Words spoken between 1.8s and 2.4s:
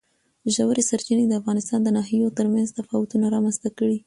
د ناحیو